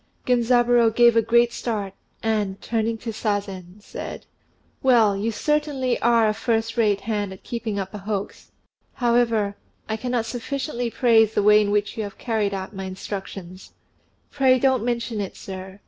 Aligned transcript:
Genzaburô 0.25 0.89
gave 0.95 1.15
a 1.15 1.21
great 1.21 1.53
start, 1.53 1.93
and, 2.23 2.59
turning 2.59 2.97
to 2.97 3.11
Sazen, 3.13 3.79
said, 3.83 4.25
"Well, 4.81 5.15
you 5.15 5.31
certainly 5.31 6.01
are 6.01 6.27
a 6.27 6.33
first 6.33 6.75
rate 6.75 7.01
hand 7.01 7.31
at 7.31 7.43
keeping 7.43 7.77
up 7.77 7.93
a 7.93 7.99
hoax. 7.99 8.51
However, 8.93 9.57
I 9.87 9.97
cannot 9.97 10.25
sufficiently 10.25 10.89
praise 10.89 11.35
the 11.35 11.43
way 11.43 11.61
in 11.61 11.69
which 11.69 11.97
you 11.97 12.03
have 12.03 12.17
carried 12.17 12.51
out 12.51 12.73
my 12.75 12.85
instructions." 12.85 13.73
"Pray, 14.31 14.57
don't 14.57 14.83
mention 14.83 15.21
it, 15.21 15.37
sir. 15.37 15.79